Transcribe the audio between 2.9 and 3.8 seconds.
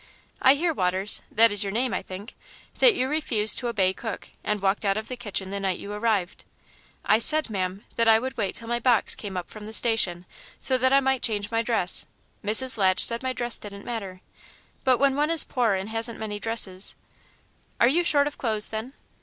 you refused to